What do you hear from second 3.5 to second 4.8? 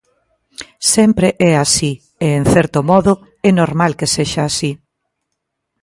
normal que sexa así.